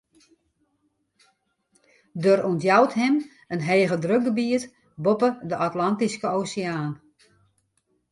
[2.23, 3.15] Der ûntjout him
[3.53, 4.63] in hegedrukgebiet
[5.03, 6.91] boppe de Atlantyske Oseaan.